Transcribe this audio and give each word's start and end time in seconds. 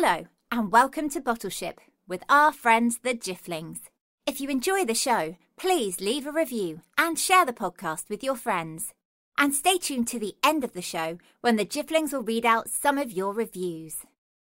Hello, 0.00 0.26
and 0.52 0.70
welcome 0.70 1.08
to 1.10 1.20
Bottleship 1.20 1.78
with 2.06 2.22
our 2.28 2.52
friends 2.52 3.00
the 3.02 3.14
Jifflings. 3.14 3.80
If 4.28 4.40
you 4.40 4.48
enjoy 4.48 4.84
the 4.84 4.94
show, 4.94 5.34
please 5.58 6.00
leave 6.00 6.24
a 6.24 6.30
review 6.30 6.82
and 6.96 7.18
share 7.18 7.44
the 7.44 7.52
podcast 7.52 8.08
with 8.08 8.22
your 8.22 8.36
friends. 8.36 8.94
And 9.36 9.52
stay 9.52 9.76
tuned 9.76 10.06
to 10.06 10.20
the 10.20 10.36
end 10.44 10.62
of 10.62 10.72
the 10.72 10.82
show 10.82 11.18
when 11.40 11.56
the 11.56 11.64
Jifflings 11.64 12.12
will 12.12 12.22
read 12.22 12.46
out 12.46 12.68
some 12.70 12.96
of 12.96 13.10
your 13.10 13.32
reviews. 13.32 13.96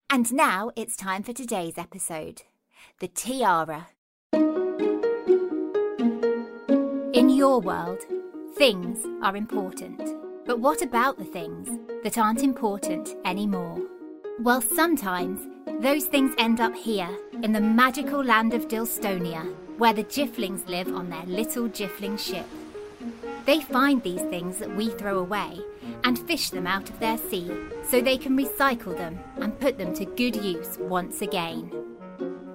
And 0.10 0.34
now 0.34 0.72
it's 0.76 0.98
time 0.98 1.24
for 1.24 1.32
today's 1.32 1.78
episode 1.78 2.42
The 3.00 3.08
Tiara. 3.08 3.88
In 7.14 7.30
your 7.30 7.62
world, 7.62 8.02
things 8.58 9.06
are 9.24 9.38
important. 9.38 10.02
But 10.46 10.60
what 10.60 10.82
about 10.82 11.18
the 11.18 11.24
things 11.24 11.70
that 12.04 12.18
aren't 12.18 12.44
important 12.44 13.16
anymore? 13.24 13.89
Well, 14.40 14.62
sometimes 14.62 15.42
those 15.82 16.06
things 16.06 16.34
end 16.38 16.62
up 16.62 16.74
here 16.74 17.10
in 17.44 17.52
the 17.52 17.60
magical 17.60 18.24
land 18.24 18.54
of 18.54 18.70
Dilstonia, 18.70 19.54
where 19.78 19.92
the 19.92 20.06
Jifflings 20.06 20.66
live 20.70 20.88
on 20.88 21.10
their 21.10 21.26
little 21.26 21.68
Jiffling 21.68 22.16
ship. 22.16 22.46
They 23.46 23.60
find 23.60 24.02
these 24.02 24.22
things 24.22 24.58
that 24.60 24.74
we 24.74 24.92
throw 24.92 25.20
away 25.20 25.60
and 26.06 26.18
fish 26.20 26.52
them 26.52 26.68
out 26.68 26.90
of 26.90 26.98
their 27.02 27.18
sea 27.18 27.52
so 27.84 28.00
they 28.00 28.18
can 28.18 28.38
recycle 28.38 28.96
them 28.96 29.20
and 29.42 29.60
put 29.60 29.78
them 29.78 29.94
to 29.96 30.06
good 30.06 30.38
use 30.38 30.78
once 30.80 31.22
again. 31.22 31.70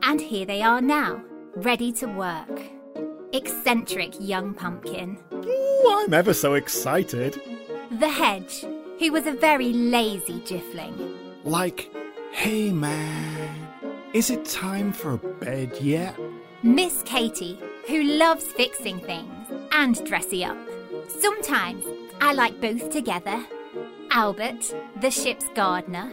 And 0.02 0.22
here 0.22 0.46
they 0.46 0.62
are 0.62 0.80
now, 0.80 1.22
ready 1.54 1.92
to 1.94 2.06
work. 2.06 2.62
Eccentric 3.34 4.14
young 4.18 4.54
pumpkin. 4.54 5.18
Ooh, 5.34 6.02
I'm 6.02 6.14
ever 6.14 6.32
so 6.32 6.54
excited. 6.54 7.38
The 7.90 8.08
hedge, 8.08 8.64
who 8.98 9.12
was 9.12 9.26
a 9.26 9.32
very 9.32 9.74
lazy 9.74 10.40
Jiffling. 10.40 11.23
Like, 11.44 11.90
hey 12.32 12.72
man, 12.72 13.68
is 14.12 14.30
it 14.30 14.44
time 14.46 14.92
for 14.92 15.16
bed 15.18 15.76
yet? 15.80 16.16
Miss 16.62 17.02
Katie, 17.04 17.58
who 17.86 18.02
loves 18.02 18.44
fixing 18.46 18.98
things 19.00 19.30
and 19.72 20.02
dressy 20.06 20.44
up. 20.44 20.56
Sometimes 21.08 21.84
I 22.20 22.32
like 22.32 22.60
both 22.60 22.90
together. 22.90 23.44
Albert, 24.10 24.74
the 25.00 25.10
ship's 25.10 25.48
gardener, 25.54 26.10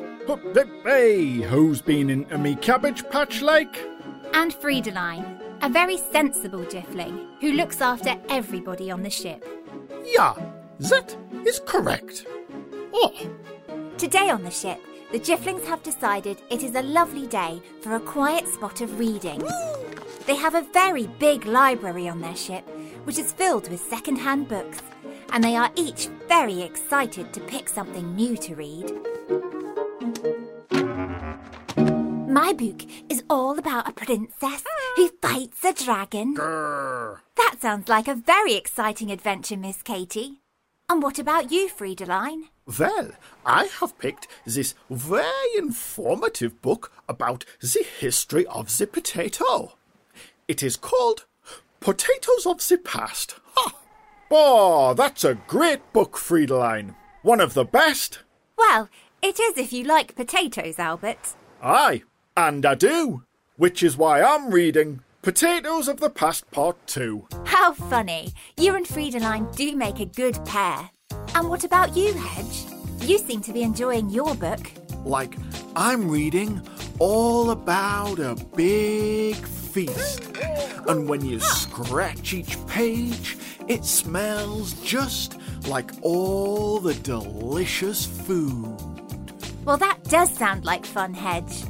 Hey, 0.86 1.42
who's 1.42 1.82
been 1.82 2.10
into 2.10 2.38
me 2.38 2.56
cabbage 2.56 3.08
patch 3.10 3.42
like? 3.42 3.78
and 4.34 4.54
Friedeline, 4.54 5.42
a 5.62 5.70
very 5.70 5.98
sensible 5.98 6.64
Jiffling 6.66 7.28
who 7.42 7.52
looks 7.54 7.82
after 7.82 8.16
everybody 8.30 8.90
on 8.92 9.04
the 9.04 9.10
ship. 9.10 9.46
Yeah, 10.06 10.34
that 10.80 11.16
is 11.46 11.60
correct. 11.66 12.26
Oh, 12.94 13.12
Today 13.98 14.30
on 14.30 14.44
the 14.44 14.52
ship, 14.52 14.80
the 15.12 15.20
Jifflings 15.20 15.66
have 15.66 15.84
decided 15.84 16.42
it 16.50 16.64
is 16.64 16.76
a 16.76 16.82
lovely 16.82 17.28
day 17.28 17.62
for 17.82 17.96
a 17.96 18.00
quiet 18.00 18.48
spot 18.48 18.80
of 18.80 18.98
reading. 18.98 19.44
They 20.26 20.36
have 20.36 20.56
a 20.56 20.68
very 20.72 21.08
big 21.08 21.46
library 21.46 22.08
on 22.08 22.22
their 22.22 22.36
ship, 22.36 22.68
which 23.04 23.18
is 23.18 23.34
filled 23.34 23.70
with 23.70 23.82
second-hand 23.82 24.48
books, 24.48 24.80
and 25.34 25.44
they 25.44 25.56
are 25.56 25.72
each 25.76 26.08
very 26.28 26.62
excited 26.62 27.34
to 27.34 27.40
pick 27.42 27.68
something 27.68 28.16
new 28.16 28.38
to 28.38 28.56
read. 28.56 28.92
My 32.30 32.54
book 32.54 32.84
is 33.10 33.24
all 33.30 33.60
about 33.60 33.90
a 33.90 33.94
princess 33.94 34.64
who 34.96 35.10
fights 35.22 35.64
a 35.66 35.74
dragon. 35.74 36.36
grr. 36.36 37.20
That 37.36 37.56
sounds 37.60 37.90
like 37.90 38.08
a 38.08 38.16
very 38.16 38.54
exciting 38.54 39.12
adventure, 39.12 39.58
Miss 39.58 39.82
Katie. 39.82 40.41
And 40.92 41.02
what 41.02 41.20
about 41.20 41.54
you, 41.54 41.70
Friedeline? 41.70 42.50
Well, 42.78 43.12
I 43.46 43.68
have 43.80 43.98
picked 43.98 44.28
this 44.46 44.74
very 44.90 45.24
informative 45.58 46.62
book 46.62 46.92
about 47.08 47.46
the 47.62 47.86
history 47.98 48.46
of 48.48 48.78
the 48.78 48.88
potato. 48.88 49.78
It 50.50 50.62
is 50.62 50.76
called 50.76 51.28
Potatoes 51.80 52.46
of 52.46 52.68
the 52.68 52.78
Past. 52.78 53.36
Ha! 53.56 53.74
Oh, 54.30 54.94
that's 54.94 55.24
a 55.24 55.36
great 55.48 55.94
book, 55.94 56.18
Friedeline. 56.18 56.96
One 57.22 57.40
of 57.40 57.54
the 57.54 57.64
best. 57.64 58.20
Well, 58.58 58.90
it 59.22 59.40
is 59.40 59.58
if 59.58 59.72
you 59.72 59.86
like 59.86 60.18
potatoes, 60.18 60.78
Albert. 60.78 61.36
Aye, 61.64 62.04
and 62.36 62.66
I 62.66 62.76
do. 62.76 63.24
Which 63.56 63.82
is 63.82 63.96
why 63.96 64.22
I'm 64.22 64.52
reading 64.52 65.04
Potatoes 65.22 65.88
of 65.88 66.00
the 66.00 66.10
Past 66.10 66.50
Part 66.50 66.76
2. 66.88 67.28
How 67.46 67.74
funny. 67.74 68.34
You 68.58 68.74
and 68.74 68.88
Friedeline 68.88 69.56
do 69.56 69.76
make 69.76 70.00
a 70.00 70.06
good 70.06 70.44
pair. 70.46 70.90
And 71.36 71.48
what 71.48 71.64
about 71.64 71.96
you, 71.96 72.12
Hedge? 72.14 72.66
You 73.02 73.20
seem 73.20 73.42
to 73.42 73.54
be 73.54 73.62
enjoying 73.62 74.10
your 74.10 74.34
book. 74.34 74.72
Like, 75.06 75.38
I'm 75.76 76.10
reading 76.10 76.60
all 76.98 77.52
about 77.52 78.18
a 78.18 78.34
big 78.56 79.36
feast. 79.36 80.24
And 80.88 81.08
when 81.08 81.24
you 81.24 81.40
scratch 81.40 82.34
each 82.34 82.58
page, 82.66 83.38
it 83.68 83.86
smells 83.86 84.74
just 84.82 85.38
like 85.68 85.92
all 86.02 86.80
the 86.80 86.96
delicious 86.96 88.08
food. 88.08 88.76
Well, 89.66 89.78
that 89.78 90.04
does 90.06 90.34
sound 90.36 90.66
like 90.66 90.84
fun, 90.84 91.14
Hedge. 91.14 91.64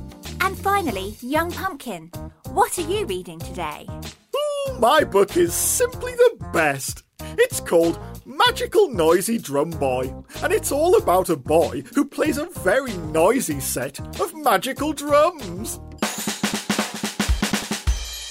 And 0.43 0.57
finally, 0.57 1.15
Young 1.21 1.51
Pumpkin. 1.51 2.11
What 2.49 2.77
are 2.79 2.89
you 2.89 3.05
reading 3.05 3.37
today? 3.37 3.87
Ooh, 3.87 4.79
my 4.79 5.03
book 5.03 5.37
is 5.37 5.53
simply 5.53 6.13
the 6.13 6.49
best. 6.51 7.03
It's 7.37 7.59
called 7.59 7.99
Magical 8.25 8.89
Noisy 8.89 9.37
Drum 9.37 9.69
Boy, 9.69 10.11
and 10.41 10.51
it's 10.51 10.71
all 10.71 10.97
about 10.97 11.29
a 11.29 11.35
boy 11.35 11.83
who 11.93 12.03
plays 12.03 12.39
a 12.39 12.47
very 12.47 12.97
noisy 12.97 13.59
set 13.59 13.99
of 14.19 14.33
magical 14.35 14.93
drums. 14.93 15.79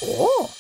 Oh, 0.03 0.51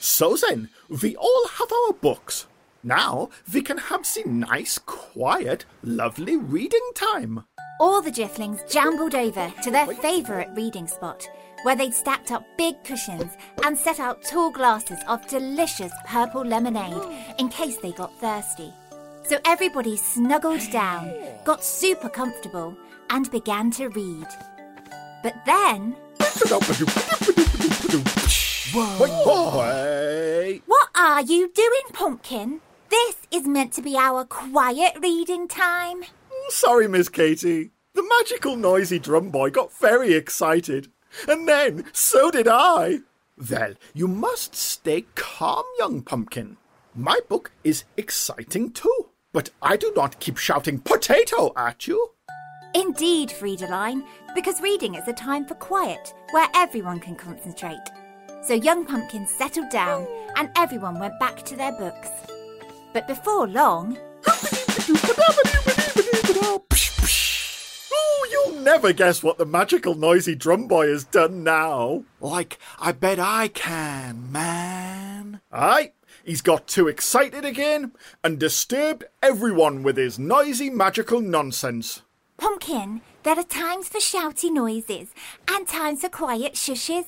so 0.00 0.36
then, 0.36 0.68
we 1.02 1.16
all 1.16 1.48
have 1.54 1.72
our 1.72 1.94
books. 1.94 2.46
Now 2.82 3.30
we 3.52 3.62
can 3.62 3.78
have 3.78 4.02
the 4.02 4.24
nice, 4.26 4.78
quiet, 4.78 5.64
lovely 5.82 6.36
reading 6.36 6.90
time. 6.94 7.44
All 7.80 8.02
the 8.02 8.10
Jifflings 8.10 8.68
jambled 8.68 9.14
over 9.14 9.52
to 9.62 9.70
their 9.70 9.86
favourite 9.86 10.52
reading 10.56 10.88
spot, 10.88 11.28
where 11.62 11.76
they'd 11.76 11.94
stacked 11.94 12.32
up 12.32 12.44
big 12.56 12.82
cushions 12.82 13.36
and 13.64 13.78
set 13.78 14.00
out 14.00 14.24
tall 14.24 14.50
glasses 14.50 14.98
of 15.06 15.24
delicious 15.28 15.92
purple 16.04 16.44
lemonade 16.44 17.00
in 17.38 17.48
case 17.48 17.76
they 17.76 17.92
got 17.92 18.12
thirsty. 18.18 18.72
So 19.22 19.38
everybody 19.44 19.96
snuggled 19.96 20.68
down, 20.72 21.12
got 21.44 21.62
super 21.62 22.08
comfortable, 22.08 22.76
and 23.10 23.30
began 23.30 23.70
to 23.72 23.88
read. 23.90 24.26
But 25.22 25.36
then, 25.46 25.94
what 30.66 30.88
are 30.96 31.22
you 31.22 31.52
doing, 31.54 31.86
Pumpkin? 31.92 32.60
This 32.90 33.16
is 33.30 33.46
meant 33.46 33.72
to 33.74 33.82
be 33.82 33.96
our 33.96 34.24
quiet 34.24 34.94
reading 35.00 35.46
time. 35.46 36.02
Sorry, 36.48 36.88
Miss 36.88 37.08
Katie. 37.08 37.70
The 37.94 38.08
magical 38.18 38.56
noisy 38.56 38.98
drum 38.98 39.30
boy 39.30 39.50
got 39.50 39.72
very 39.72 40.14
excited. 40.14 40.90
And 41.28 41.48
then 41.48 41.84
so 41.92 42.30
did 42.30 42.48
I. 42.48 43.00
Well, 43.50 43.74
you 43.94 44.08
must 44.08 44.54
stay 44.54 45.04
calm, 45.14 45.64
young 45.78 46.02
pumpkin. 46.02 46.56
My 46.94 47.20
book 47.28 47.52
is 47.64 47.84
exciting 47.96 48.72
too. 48.72 49.10
But 49.32 49.50
I 49.62 49.76
do 49.76 49.92
not 49.94 50.20
keep 50.20 50.38
shouting 50.38 50.78
potato 50.78 51.52
at 51.56 51.86
you. 51.86 52.12
Indeed, 52.74 53.28
Friedeline, 53.30 54.04
because 54.34 54.60
reading 54.60 54.94
is 54.94 55.06
a 55.06 55.12
time 55.12 55.44
for 55.44 55.54
quiet 55.54 56.14
where 56.30 56.48
everyone 56.54 57.00
can 57.00 57.14
concentrate. 57.14 57.84
So 58.42 58.54
young 58.54 58.86
Pumpkin 58.86 59.26
settled 59.26 59.70
down 59.70 60.06
and 60.36 60.50
everyone 60.56 60.98
went 60.98 61.18
back 61.18 61.44
to 61.44 61.56
their 61.56 61.72
books. 61.72 62.08
But 62.92 63.06
before 63.06 63.46
long, 63.46 63.98
Oh, 66.40 68.28
you'll 68.30 68.60
never 68.60 68.92
guess 68.92 69.22
what 69.22 69.38
the 69.38 69.46
magical 69.46 69.94
noisy 69.94 70.34
drum 70.34 70.68
boy 70.68 70.88
has 70.88 71.04
done 71.04 71.42
now. 71.42 72.04
Like, 72.20 72.58
I 72.78 72.92
bet 72.92 73.18
I 73.18 73.48
can, 73.48 74.30
man. 74.30 75.40
Aye, 75.52 75.92
he's 76.24 76.42
got 76.42 76.66
too 76.66 76.88
excited 76.88 77.44
again 77.44 77.92
and 78.22 78.38
disturbed 78.38 79.04
everyone 79.22 79.82
with 79.82 79.96
his 79.96 80.18
noisy 80.18 80.70
magical 80.70 81.20
nonsense. 81.20 82.02
Pumpkin, 82.36 83.00
there 83.24 83.38
are 83.38 83.44
times 83.44 83.88
for 83.88 83.98
shouty 83.98 84.52
noises 84.52 85.08
and 85.50 85.66
times 85.66 86.02
for 86.02 86.08
quiet 86.08 86.54
shushes, 86.54 87.06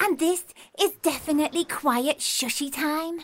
and 0.00 0.18
this 0.18 0.44
is 0.80 0.92
definitely 1.02 1.64
quiet 1.64 2.18
shushy 2.18 2.72
time. 2.72 3.20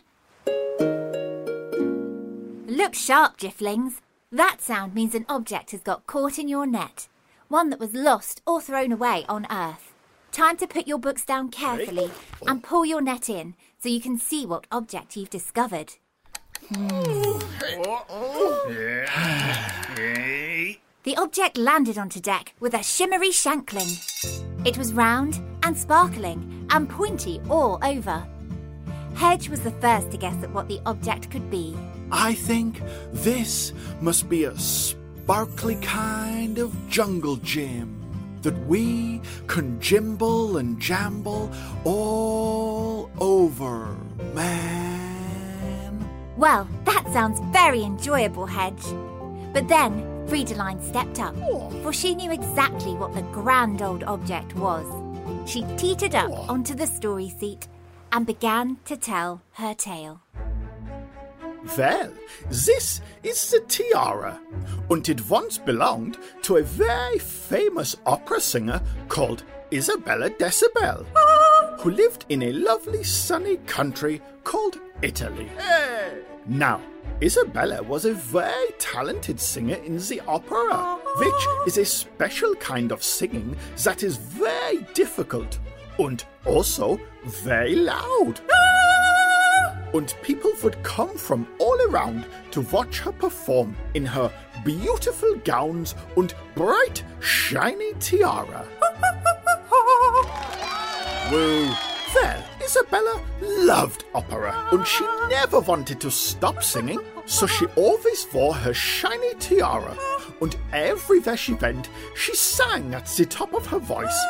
Look 2.69 2.95
sharp, 2.95 3.39
Jifflings. 3.39 4.01
That 4.31 4.61
sound 4.61 4.95
means 4.95 5.15
an 5.15 5.25
object 5.27 5.71
has 5.71 5.81
got 5.81 6.07
caught 6.07 6.39
in 6.39 6.49
your 6.49 6.67
net, 6.67 7.09
one 7.49 7.71
that 7.71 7.81
was 7.81 7.95
lost 7.95 8.43
or 8.47 8.61
thrown 8.61 8.93
away 8.93 9.25
on 9.27 9.47
Earth. 9.51 9.95
Time 10.33 10.59
to 10.59 10.67
put 10.67 10.87
your 10.87 10.99
books 10.99 11.25
down 11.25 11.49
carefully 11.49 12.11
and 12.47 12.63
pull 12.63 12.85
your 12.85 13.01
net 13.01 13.31
in 13.31 13.55
so 13.79 13.89
you 13.89 14.03
can 14.03 14.19
see 14.19 14.45
what 14.45 14.67
object 14.71 15.17
you've 15.17 15.31
discovered. 15.31 15.95
The 21.05 21.17
object 21.17 21.57
landed 21.57 21.97
onto 21.97 22.21
deck 22.21 22.55
with 22.61 22.75
a 22.75 22.83
shimmery 22.83 23.33
shankling. 23.33 23.89
It 24.67 24.77
was 24.77 24.93
round 24.93 25.41
and 25.63 25.77
sparkling 25.77 26.67
and 26.69 26.87
pointy 26.87 27.41
all 27.49 27.79
over. 27.83 28.29
Hedge 29.15 29.49
was 29.49 29.61
the 29.63 29.71
first 29.71 30.11
to 30.11 30.19
guess 30.19 30.45
at 30.45 30.53
what 30.53 30.69
the 30.69 30.83
object 30.85 31.31
could 31.31 31.51
be. 31.51 31.75
I 32.11 32.35
think 32.35 32.83
this 33.13 33.73
must 34.01 34.29
be 34.29 34.45
a 34.45 34.59
sparkly 34.59 35.77
kind 35.77 36.59
of 36.59 36.75
jungle 36.89 37.37
gym 37.37 37.95
that 38.43 38.57
we 38.67 39.21
can 39.47 39.81
jimble 39.81 40.59
and 40.59 40.81
jamble 40.81 41.53
all 41.85 43.11
over, 43.21 43.97
man. 44.35 46.09
Well, 46.37 46.69
that 46.85 47.05
sounds 47.13 47.41
very 47.53 47.83
enjoyable, 47.83 48.47
Hedge. 48.47 48.85
But 49.53 49.69
then 49.69 50.05
Friedeline 50.29 50.81
stepped 50.83 51.21
up, 51.21 51.35
oh. 51.43 51.71
for 51.83 51.93
she 51.93 52.15
knew 52.15 52.31
exactly 52.31 52.95
what 52.95 53.15
the 53.15 53.23
grand 53.23 53.83
old 53.83 54.05
object 54.05 54.55
was. 54.55 54.87
She 55.51 55.63
teetered 55.77 56.15
up 56.15 56.31
oh. 56.31 56.47
onto 56.49 56.75
the 56.75 56.87
story 56.87 57.29
seat 57.29 57.67
and 58.13 58.27
began 58.27 58.77
to 58.85 58.97
tell 58.97 59.43
her 59.53 59.75
tale. 59.75 60.21
Well, 61.77 62.13
this 62.49 63.01
is 63.23 63.51
the 63.51 63.61
tiara, 63.69 64.41
and 64.91 65.09
it 65.09 65.29
once 65.29 65.59
belonged 65.59 66.19
to 66.43 66.57
a 66.57 66.63
very 66.63 67.19
famous 67.19 67.97
opera 68.07 68.41
singer 68.41 68.81
called 69.09 69.45
Isabella 69.73 70.31
Decibel, 70.31 71.05
ah! 71.15 71.77
who 71.81 71.91
lived 71.91 72.25
in 72.31 72.43
a 72.43 72.53
lovely 72.53 73.05
sunny 73.05 73.59
country 73.67 74.23
called 74.45 74.79
Italy. 75.03 75.51
Now, 76.47 76.81
Isabella 77.23 77.83
was 77.83 78.07
a 78.07 78.15
very 78.15 78.71
talented 78.79 79.39
singer 79.39 79.77
in 79.77 79.99
the 79.99 80.21
opera, 80.27 80.69
ah! 80.71 80.99
which 81.19 81.69
is 81.69 81.79
a 81.79 81.85
special 81.85 82.55
kind 82.55 82.93
of 82.93 83.03
singing 83.03 83.57
that 83.85 84.03
is 84.03 84.17
very 84.17 84.87
difficult 84.95 85.59
and 85.99 86.25
also 86.47 86.99
very 87.25 87.75
loud. 87.75 88.41
Ah! 88.51 88.68
And 89.95 90.15
people 90.23 90.53
would 90.63 90.83
come 90.83 91.17
from 91.17 91.47
all 91.59 91.81
around 91.89 92.27
to 92.51 92.61
watch 92.63 93.01
her 93.01 93.13
perform 93.13 93.77
in 93.95 94.05
her 94.05 94.31
beautiful 94.65 95.35
gowns 95.45 95.95
and 96.17 96.35
bright, 96.55 97.03
shiny 97.21 97.95
tiara. 97.95 98.67
Well, 101.31 101.77
Isabella 102.69 103.23
loved 103.41 104.05
opera 104.15 104.69
and 104.73 104.87
she 104.87 105.05
never 105.31 105.61
wanted 105.61 106.01
to 106.03 106.11
stop 106.11 106.63
singing, 106.63 107.01
so 107.25 107.47
she 107.47 107.65
always 107.77 108.27
wore 108.33 108.55
her 108.55 108.75
shiny 108.75 109.35
tiara. 109.37 109.97
And 110.43 110.55
everywhere 110.73 111.37
she 111.37 111.55
went, 111.55 111.89
she 112.15 112.35
sang 112.35 112.95
at 112.95 113.07
the 113.07 113.25
top 113.25 113.55
of 113.55 113.67
her 113.69 113.79
voice, 113.79 114.21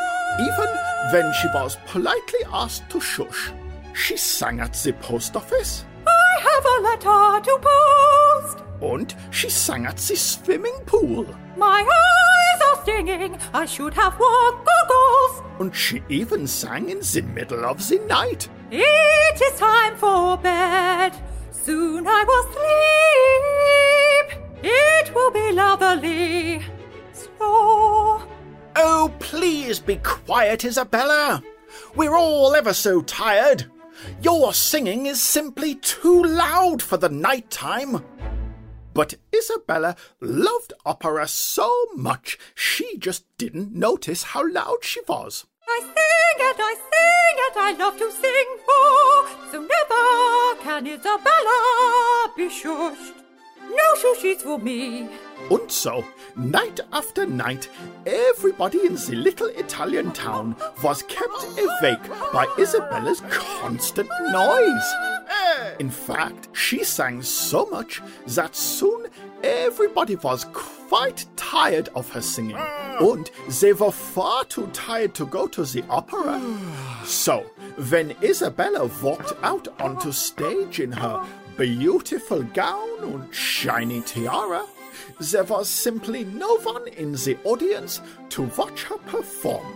even 0.40 0.68
when 1.12 1.32
she 1.34 1.48
was 1.54 1.78
politely 1.86 2.40
asked 2.52 2.88
to 2.90 3.00
shush. 3.00 3.50
She 3.98 4.16
sang 4.16 4.60
at 4.60 4.72
the 4.74 4.92
post 4.94 5.36
office, 5.36 5.84
I 6.06 6.40
have 6.48 6.64
a 6.64 6.80
letter 6.88 7.44
to 7.46 7.58
post. 7.68 8.58
and 8.80 9.14
she 9.30 9.50
sang 9.50 9.86
at 9.86 9.96
the 9.96 10.16
swimming 10.16 10.78
pool, 10.86 11.26
My 11.56 11.80
eyes 11.82 12.60
are 12.68 12.82
stinging. 12.82 13.36
I 13.52 13.66
should 13.66 13.94
have 13.94 14.18
worn 14.18 14.54
goggles. 14.70 15.42
and 15.60 15.74
she 15.74 16.02
even 16.08 16.46
sang 16.46 16.88
in 16.88 17.00
the 17.00 17.22
middle 17.22 17.64
of 17.64 17.86
the 17.88 17.98
night. 18.06 18.48
It 18.70 19.40
is 19.42 19.58
time 19.58 19.96
for 19.96 20.36
bed. 20.38 21.12
Soon 21.50 22.06
I 22.06 22.24
will 22.28 22.44
sleep. 24.28 24.28
It 24.62 25.14
will 25.14 25.30
be 25.32 25.52
lovely. 25.52 26.62
Slow. 27.12 28.22
Oh, 28.76 29.12
please 29.18 29.80
be 29.80 29.96
quiet, 29.96 30.64
Isabella. 30.64 31.42
We're 31.96 32.14
all 32.16 32.54
ever 32.54 32.72
so 32.72 33.02
tired. 33.02 33.66
Your 34.22 34.52
singing 34.52 35.06
is 35.06 35.20
simply 35.20 35.74
too 35.76 36.22
loud 36.24 36.82
for 36.82 36.96
the 36.96 37.08
night 37.08 37.50
time. 37.50 38.04
But 38.94 39.14
Isabella 39.34 39.94
loved 40.20 40.72
opera 40.84 41.28
so 41.28 41.72
much 41.94 42.38
she 42.54 42.98
just 42.98 43.24
didn't 43.38 43.72
notice 43.72 44.22
how 44.22 44.42
loud 44.50 44.78
she 44.82 45.00
was. 45.06 45.46
I 45.68 45.80
sing 45.80 46.46
and 46.48 46.56
I 46.58 46.74
sing 46.74 47.36
and 47.46 47.56
I 47.64 47.84
love 47.84 47.98
to 47.98 48.10
sing. 48.10 48.46
Oh, 48.68 49.48
so 49.52 49.60
never 49.60 50.62
can 50.64 50.86
Isabella 50.86 52.32
be 52.36 52.48
shushed. 52.48 53.14
No 53.70 53.94
shushies 54.02 54.42
for 54.42 54.58
me. 54.58 55.08
And 55.50 55.70
so, 55.70 56.04
night 56.36 56.80
after 56.92 57.24
night, 57.24 57.68
everybody 58.06 58.86
in 58.86 58.94
the 58.94 59.14
little 59.14 59.48
Italian 59.48 60.12
town 60.12 60.56
was 60.82 61.02
kept 61.04 61.44
awake 61.58 62.02
by 62.32 62.46
Isabella's 62.58 63.22
constant 63.30 64.10
noise. 64.30 64.94
In 65.78 65.90
fact, 65.90 66.48
she 66.52 66.84
sang 66.84 67.22
so 67.22 67.66
much 67.66 68.02
that 68.26 68.54
soon 68.54 69.06
everybody 69.42 70.16
was 70.16 70.44
quite 70.52 71.24
tired 71.36 71.88
of 71.94 72.10
her 72.10 72.20
singing, 72.20 72.56
and 72.56 73.30
they 73.60 73.72
were 73.72 73.92
far 73.92 74.44
too 74.44 74.66
tired 74.72 75.14
to 75.14 75.26
go 75.26 75.46
to 75.46 75.64
the 75.64 75.84
opera. 75.88 76.40
So, 77.04 77.46
when 77.90 78.14
Isabella 78.22 78.90
walked 79.02 79.32
out 79.42 79.68
onto 79.80 80.12
stage 80.12 80.80
in 80.80 80.92
her 80.92 81.24
beautiful 81.56 82.42
gown 82.42 83.02
and 83.02 83.34
shiny 83.34 84.00
tiara, 84.02 84.64
there 85.18 85.44
was 85.44 85.68
simply 85.68 86.24
no 86.24 86.58
one 86.58 86.88
in 86.88 87.12
the 87.12 87.36
audience 87.44 88.00
to 88.30 88.42
watch 88.56 88.84
her 88.84 88.98
perform. 88.98 89.66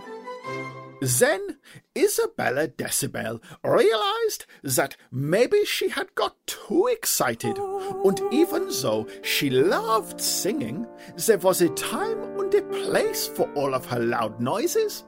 Then 1.01 1.57
Isabella 1.97 2.69
Decibel 2.69 3.41
realized 3.61 4.45
that 4.63 4.95
maybe 5.11 5.65
she 5.65 5.89
had 5.89 6.15
got 6.15 6.35
too 6.47 6.87
excited, 6.87 7.57
and 7.57 8.21
even 8.31 8.69
though 8.81 9.05
she 9.21 9.49
loved 9.49 10.21
singing, 10.21 10.87
there 11.17 11.39
was 11.39 11.61
a 11.61 11.69
time 11.69 12.23
and 12.39 12.53
a 12.53 12.61
place 12.61 13.27
for 13.27 13.51
all 13.53 13.73
of 13.73 13.85
her 13.87 13.99
loud 13.99 14.39
noises, 14.39 15.03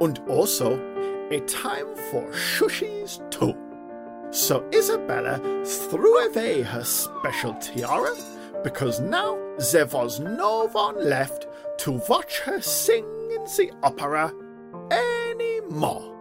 and 0.00 0.20
also 0.28 0.78
a 1.30 1.40
time 1.40 1.96
for 2.12 2.30
shushies 2.30 3.18
too. 3.30 3.56
So 4.30 4.64
Isabella 4.72 5.64
threw 5.64 6.28
away 6.28 6.62
her 6.62 6.84
special 6.84 7.54
tiara 7.54 8.14
because 8.62 9.00
now 9.00 9.36
there 9.68 9.86
was 9.86 10.20
no 10.20 10.68
one 10.68 10.96
left 11.08 11.46
to 11.78 12.00
watch 12.08 12.40
her 12.40 12.60
sing 12.62 13.04
in 13.30 13.44
the 13.44 13.70
opera 13.82 14.32
anymore. 14.90 16.16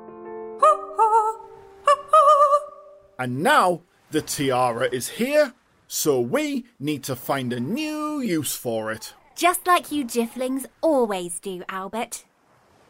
And 3.17 3.41
now 3.41 3.81
the 4.11 4.21
tiara 4.21 4.89
is 4.91 5.07
here, 5.07 5.53
so 5.87 6.19
we 6.19 6.65
need 6.79 7.03
to 7.03 7.15
find 7.15 7.53
a 7.53 7.59
new 7.59 8.19
use 8.19 8.55
for 8.55 8.91
it. 8.91 9.13
Just 9.35 9.65
like 9.65 9.91
you 9.91 10.03
Jifflings 10.03 10.65
always 10.81 11.39
do, 11.39 11.63
Albert. 11.69 12.25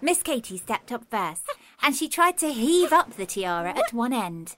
Miss 0.01 0.23
Katy 0.23 0.57
stepped 0.57 0.91
up 0.91 1.05
first, 1.11 1.45
and 1.81 1.95
she 1.95 2.09
tried 2.09 2.37
to 2.39 2.51
heave 2.51 2.91
up 2.91 3.15
the 3.15 3.25
tiara 3.25 3.77
at 3.77 3.93
one 3.93 4.13
end. 4.13 4.55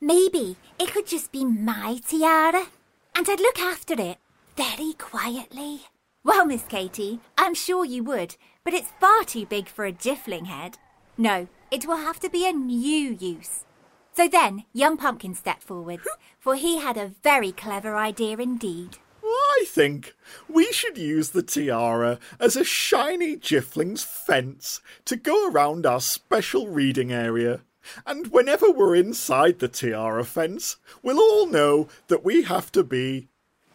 Maybe 0.00 0.56
it 0.78 0.92
could 0.92 1.06
just 1.06 1.32
be 1.32 1.44
my 1.44 1.98
tiara, 2.06 2.66
and 3.16 3.28
I'd 3.28 3.40
look 3.40 3.58
after 3.58 3.94
it 4.00 4.18
very 4.58 4.92
quietly. 4.94 5.82
Well, 6.24 6.44
Miss 6.44 6.64
Katy, 6.64 7.20
I'm 7.38 7.54
sure 7.54 7.84
you 7.84 8.02
would, 8.02 8.34
but 8.64 8.74
it's 8.74 8.90
far 8.98 9.22
too 9.22 9.46
big 9.46 9.68
for 9.68 9.84
a 9.84 9.92
Jiffling 9.92 10.46
head. 10.46 10.78
No, 11.16 11.46
it 11.70 11.86
will 11.86 11.98
have 11.98 12.18
to 12.18 12.28
be 12.28 12.44
a 12.44 12.52
new 12.52 13.16
use. 13.20 13.64
So 14.16 14.26
then, 14.26 14.64
young 14.72 14.96
Pumpkin 14.96 15.36
stepped 15.36 15.62
forwards, 15.62 16.08
for 16.40 16.56
he 16.56 16.78
had 16.78 16.96
a 16.96 17.12
very 17.22 17.52
clever 17.52 17.94
idea 17.94 18.36
indeed. 18.38 18.98
I 19.22 19.64
think 19.68 20.14
we 20.48 20.72
should 20.72 20.98
use 20.98 21.30
the 21.30 21.44
tiara 21.44 22.18
as 22.40 22.56
a 22.56 22.64
shiny 22.64 23.36
Jiffling's 23.36 24.02
fence 24.02 24.80
to 25.04 25.14
go 25.14 25.48
around 25.48 25.86
our 25.86 26.00
special 26.00 26.66
reading 26.66 27.12
area. 27.12 27.60
And 28.04 28.32
whenever 28.32 28.72
we're 28.72 28.96
inside 28.96 29.60
the 29.60 29.68
tiara 29.68 30.24
fence, 30.24 30.78
we'll 31.00 31.20
all 31.20 31.46
know 31.46 31.86
that 32.08 32.24
we 32.24 32.42
have 32.42 32.72
to 32.72 32.82
be 32.82 33.28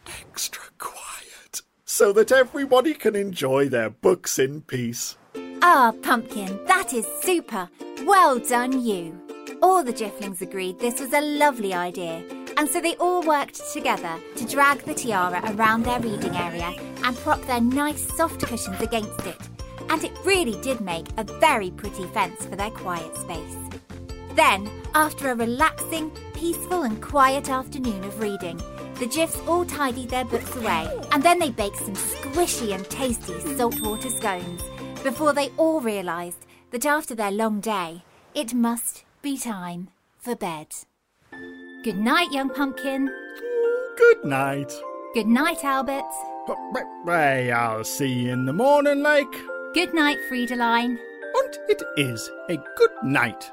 extra 0.08 0.64
quiet 0.78 1.62
so 1.86 2.12
that 2.14 2.32
everybody 2.32 2.94
can 2.94 3.16
enjoy 3.16 3.70
their 3.70 3.90
books 3.90 4.40
in 4.40 4.62
peace. 4.62 5.18
Ah, 5.62 5.94
Pumpkin, 6.02 6.60
that 6.66 6.94
is 6.94 7.06
super. 7.22 7.70
Well 8.06 8.40
done, 8.40 8.84
you. 8.86 9.20
All 9.62 9.84
the 9.84 9.94
Jifflings 9.94 10.42
agreed 10.42 10.80
this 10.80 11.00
was 11.00 11.14
a 11.14 11.22
lovely 11.22 11.74
idea, 11.74 12.24
and 12.58 12.68
so 12.68 12.82
they 12.82 12.96
all 12.98 13.22
worked 13.22 13.62
together 13.72 14.20
to 14.36 14.46
drag 14.46 14.80
the 14.80 14.94
tiara 14.94 15.42
around 15.54 15.84
their 15.84 16.00
reading 16.00 16.36
area 16.36 16.74
and 17.04 17.16
prop 17.18 17.42
their 17.44 17.62
nice 17.62 18.14
soft 18.16 18.42
cushions 18.42 18.82
against 18.82 19.26
it. 19.26 19.38
And 19.90 20.04
it 20.04 20.12
really 20.26 20.60
did 20.62 20.82
make 20.82 21.08
a 21.18 21.24
very 21.24 21.72
pretty 21.72 22.06
fence 22.08 22.46
for 22.46 22.56
their 22.56 22.72
quiet 22.72 23.16
space. 23.16 23.56
Then, 24.36 24.70
after 24.96 25.30
a 25.30 25.36
relaxing, 25.36 26.10
peaceful, 26.34 26.84
and 26.84 27.02
quiet 27.02 27.50
afternoon 27.50 28.04
of 28.04 28.20
reading, 28.20 28.60
the 29.04 29.10
Jiffs 29.10 29.38
all 29.50 29.66
tidied 29.66 30.10
their 30.10 30.24
books 30.24 30.56
away, 30.56 30.88
and 31.12 31.22
then 31.22 31.38
they 31.38 31.50
baked 31.50 31.76
some 31.76 31.94
squishy 31.94 32.74
and 32.74 32.90
tasty 32.90 33.38
saltwater 33.58 34.10
scones 34.10 34.62
before 35.04 35.34
they 35.34 35.50
all 35.58 35.82
realised 35.82 36.46
that 36.72 36.86
after 36.86 37.14
their 37.14 37.30
long 37.30 37.60
day, 37.60 38.02
it 38.34 38.54
must 38.54 39.04
be 39.22 39.38
time 39.38 39.90
for 40.20 40.38
bed. 40.38 40.68
Good 41.84 41.98
night, 41.98 42.32
young 42.32 42.50
pumpkin. 42.50 43.12
Good 43.98 44.24
night. 44.24 44.72
Good 45.14 45.28
night, 45.28 45.66
Albert. 45.66 46.10
Hey, 47.06 47.52
I'll 47.52 47.84
see 47.84 48.08
you 48.08 48.32
in 48.32 48.46
the 48.46 48.54
morning, 48.54 49.04
like. 49.04 49.34
Good 49.74 49.94
night, 49.94 50.18
Friedeline. 50.32 50.98
And 51.36 51.58
it 51.68 51.84
is 51.98 52.32
a 52.48 52.56
good 52.78 53.04
night. 53.04 53.52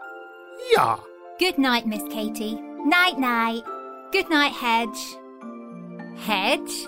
Yeah. 0.76 0.99
Good 1.40 1.59
night, 1.59 1.88
Miss 1.88 2.04
Katy. 2.04 2.54
Night, 2.85 3.19
night. 3.19 3.64
Good 4.12 4.30
night, 4.30 4.52
Hedge. 4.52 5.16
Hedge? 6.17 6.87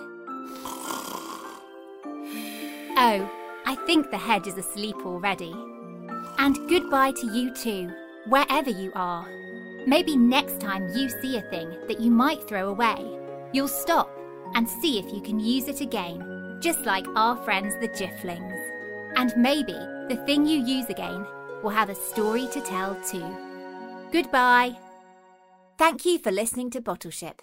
Oh, 2.95 3.31
I 3.65 3.77
think 3.87 4.11
the 4.11 4.19
hedge 4.19 4.47
is 4.47 4.59
asleep 4.59 4.97
already. 5.05 5.55
And 6.39 6.69
goodbye 6.69 7.13
to 7.13 7.27
you 7.27 7.55
too, 7.55 7.91
wherever 8.29 8.71
you 8.71 8.93
are. 8.95 9.27
Maybe 9.87 10.17
next 10.17 10.61
time 10.61 10.89
you 10.95 11.09
see 11.09 11.37
a 11.37 11.43
thing 11.51 11.71
that 11.89 12.01
you 12.01 12.11
might 12.11 12.47
throw 12.47 12.69
away, 12.69 13.19
you'll 13.53 13.69
stop 13.69 14.11
and 14.55 14.69
see 14.69 14.99
if 14.99 15.13
you 15.13 15.21
can 15.21 15.41
use 15.41 15.69
it 15.69 15.81
again, 15.81 16.59
just 16.61 16.81
like 16.81 17.07
our 17.17 17.37
friends 17.45 17.75
the 17.81 17.89
Jifflings. 17.89 18.71
And 19.17 19.33
maybe 19.37 19.73
the 19.73 20.23
thing 20.27 20.47
you 20.47 20.65
use 20.65 20.89
again 20.89 21.27
will 21.63 21.71
have 21.71 21.91
a 21.91 21.95
story 21.95 22.47
to 22.53 22.61
tell 22.61 22.95
too. 23.03 23.37
Goodbye. 24.13 24.77
Thank 25.79 26.05
you 26.05 26.19
for 26.19 26.31
listening 26.31 26.71
to 26.71 26.81
Bottleship. 26.81 27.41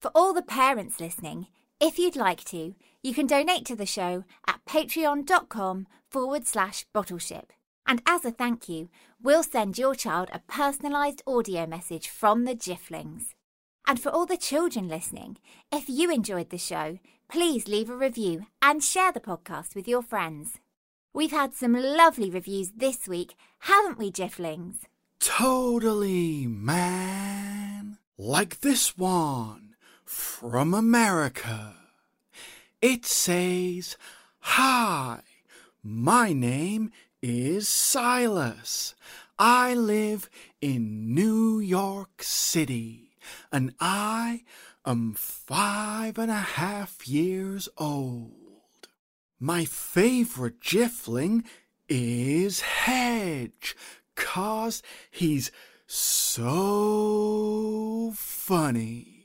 For 0.00 0.10
all 0.14 0.32
the 0.32 0.40
parents 0.40 0.98
listening, 0.98 1.48
if 1.78 1.98
you'd 1.98 2.16
like 2.16 2.42
to, 2.44 2.74
you 3.02 3.12
can 3.12 3.26
donate 3.26 3.66
to 3.66 3.76
the 3.76 3.84
show 3.84 4.24
at 4.48 4.64
patreon.com 4.64 5.86
forward 6.08 6.46
slash 6.46 6.86
bottleship. 6.94 7.50
And 7.86 8.00
as 8.06 8.24
a 8.24 8.30
thank 8.30 8.66
you, 8.66 8.88
we'll 9.22 9.42
send 9.42 9.76
your 9.76 9.94
child 9.94 10.30
a 10.32 10.40
personalised 10.50 11.20
audio 11.26 11.66
message 11.66 12.08
from 12.08 12.46
the 12.46 12.54
Jifflings. 12.54 13.34
And 13.86 14.00
for 14.00 14.08
all 14.08 14.24
the 14.24 14.38
children 14.38 14.88
listening, 14.88 15.36
if 15.70 15.90
you 15.90 16.10
enjoyed 16.10 16.48
the 16.48 16.58
show, 16.58 16.98
please 17.30 17.68
leave 17.68 17.90
a 17.90 17.96
review 17.96 18.46
and 18.62 18.82
share 18.82 19.12
the 19.12 19.20
podcast 19.20 19.74
with 19.74 19.86
your 19.86 20.02
friends. 20.02 20.60
We've 21.12 21.30
had 21.30 21.54
some 21.54 21.74
lovely 21.74 22.30
reviews 22.30 22.70
this 22.74 23.06
week, 23.06 23.34
haven't 23.60 23.98
we, 23.98 24.10
Jifflings? 24.10 24.76
Totally, 25.18 26.46
man. 26.46 27.98
Like 28.16 28.60
this 28.60 28.96
one 28.96 29.69
from 30.10 30.74
America. 30.74 31.76
It 32.82 33.06
says, 33.06 33.96
Hi, 34.40 35.20
my 35.84 36.32
name 36.32 36.90
is 37.22 37.68
Silas. 37.68 38.96
I 39.38 39.74
live 39.74 40.28
in 40.60 41.14
New 41.14 41.60
York 41.60 42.24
City, 42.24 43.12
and 43.52 43.72
I 43.78 44.42
am 44.84 45.14
five 45.14 46.18
and 46.18 46.32
a 46.32 46.46
half 46.58 47.06
years 47.06 47.68
old. 47.78 48.88
My 49.38 49.64
favorite 49.64 50.60
Jiffling 50.60 51.44
is 51.88 52.62
Hedge, 52.62 53.76
cause 54.16 54.82
he's 55.10 55.52
so 55.86 58.12
funny 58.16 59.19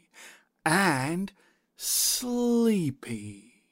and 0.66 1.32
sleepy. 1.78 3.64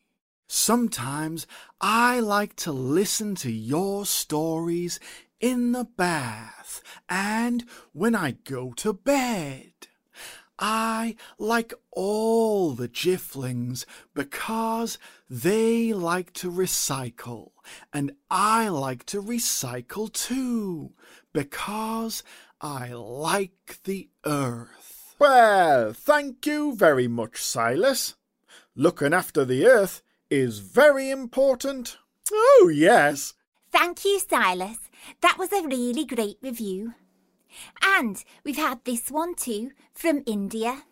Sometimes 0.48 1.48
I 1.82 2.20
like 2.20 2.56
to 2.58 2.72
listen 2.72 3.36
to 3.36 3.52
your 3.52 4.06
stories 4.06 5.00
in 5.40 5.72
the 5.72 5.84
bath 5.84 6.82
and 7.10 7.66
when 7.92 8.16
I 8.16 8.32
go 8.32 8.72
to 8.74 8.94
bed. 8.94 9.74
I 10.60 11.16
like 11.40 11.74
all 11.92 12.74
the 12.74 12.88
Jifflings 12.88 13.86
because 14.14 15.00
they 15.30 15.92
like 15.92 16.32
to 16.34 16.52
recycle, 16.52 17.52
and 17.92 18.14
I 18.30 18.70
like 18.70 19.06
to 19.08 19.22
recycle 19.22 20.14
too 20.14 20.94
because 21.34 22.24
I 22.62 22.90
like 22.94 23.80
the 23.84 24.10
earth. 24.26 24.93
Well, 25.24 25.94
thank 25.94 26.46
you 26.46 26.76
very 26.76 27.08
much, 27.08 27.42
Silas. 27.42 28.16
Looking 28.76 29.14
after 29.14 29.46
the 29.46 29.66
earth 29.66 30.02
is 30.30 30.60
very 30.60 31.10
important. 31.10 31.96
Oh, 32.30 32.70
yes. 32.74 33.34
Thank 33.72 34.04
you, 34.04 34.20
Silas. 34.20 34.80
That 35.22 35.38
was 35.38 35.54
a 35.54 35.66
really 35.66 36.04
great 36.04 36.40
review. 36.42 36.96
And 37.82 38.22
we've 38.44 38.58
had 38.58 38.84
this 38.84 39.10
one 39.10 39.34
too 39.36 39.72
from 39.94 40.24
India. 40.26 40.84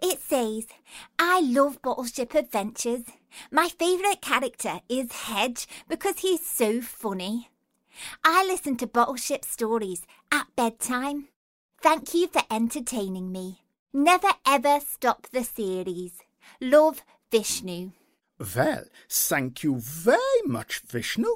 It 0.00 0.20
says, 0.20 0.66
I 1.18 1.40
love 1.40 1.82
Bottleship 1.82 2.36
Adventures. 2.36 3.02
My 3.50 3.68
favourite 3.68 4.20
character 4.22 4.78
is 4.88 5.10
Hedge 5.10 5.66
because 5.88 6.20
he's 6.20 6.46
so 6.46 6.80
funny. 6.80 7.50
I 8.22 8.44
listen 8.44 8.76
to 8.76 8.86
Bottleship 8.86 9.44
stories 9.44 10.06
at 10.30 10.54
bedtime. 10.54 11.30
Thank 11.86 12.14
you 12.14 12.26
for 12.26 12.42
entertaining 12.50 13.30
me. 13.30 13.60
Never 13.92 14.32
ever 14.44 14.80
stop 14.80 15.28
the 15.30 15.44
series. 15.44 16.14
Love, 16.60 17.04
Vishnu. 17.30 17.92
Well, 18.56 18.86
thank 19.08 19.62
you 19.62 19.76
very 19.78 20.42
much, 20.44 20.80
Vishnu. 20.80 21.28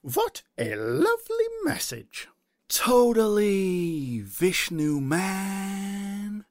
What 0.00 0.42
a 0.58 0.74
lovely 0.74 1.46
message. 1.62 2.26
Totally, 2.68 4.22
Vishnu 4.24 5.00
man. 5.00 6.46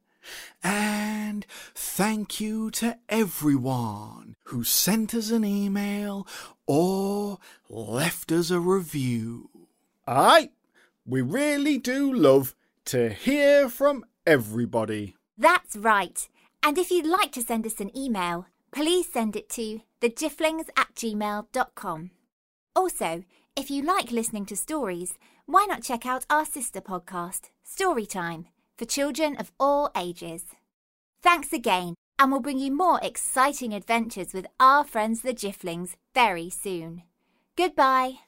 And 0.63 1.45
thank 1.75 2.39
you 2.39 2.71
to 2.71 2.99
everyone 3.09 4.37
who 4.45 4.63
sent 4.63 5.13
us 5.13 5.29
an 5.29 5.43
email 5.43 6.25
or 6.67 7.37
left 7.69 8.31
us 8.31 8.49
a 8.49 8.61
review. 8.61 9.49
Aye, 10.07 10.51
we 11.05 11.21
really 11.21 11.77
do 11.77 12.13
love 12.13 12.55
to 12.85 13.09
hear 13.09 13.69
from 13.69 14.05
everybody. 14.25 15.15
That's 15.37 15.75
right. 15.75 16.27
And 16.63 16.77
if 16.77 16.91
you'd 16.91 17.05
like 17.05 17.31
to 17.33 17.41
send 17.41 17.65
us 17.65 17.79
an 17.79 17.95
email, 17.97 18.45
please 18.71 19.11
send 19.11 19.35
it 19.35 19.49
to 19.49 19.81
thejifflings 20.01 20.69
at 20.77 20.93
gmail.com. 20.95 22.11
Also, 22.75 23.23
if 23.55 23.69
you 23.69 23.81
like 23.83 24.11
listening 24.11 24.45
to 24.45 24.55
stories, 24.55 25.17
why 25.45 25.65
not 25.67 25.83
check 25.83 26.05
out 26.05 26.25
our 26.29 26.45
sister 26.45 26.79
podcast, 26.79 27.49
Storytime, 27.67 28.45
for 28.77 28.85
children 28.85 29.35
of 29.35 29.51
all 29.59 29.91
ages? 29.97 30.45
Thanks 31.21 31.51
again, 31.51 31.95
and 32.17 32.31
we'll 32.31 32.39
bring 32.39 32.59
you 32.59 32.71
more 32.71 32.99
exciting 33.03 33.73
adventures 33.73 34.33
with 34.33 34.47
our 34.59 34.83
friends 34.83 35.21
the 35.21 35.33
Jifflings 35.33 35.95
very 36.13 36.49
soon. 36.49 37.03
Goodbye. 37.57 38.21